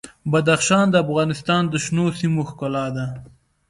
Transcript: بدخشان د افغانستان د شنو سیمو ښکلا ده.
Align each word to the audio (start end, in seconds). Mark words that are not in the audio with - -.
بدخشان 0.31 0.85
د 0.89 0.95
افغانستان 1.05 1.61
د 1.67 1.73
شنو 1.85 2.05
سیمو 2.19 2.41
ښکلا 2.49 2.85
ده. 2.95 3.05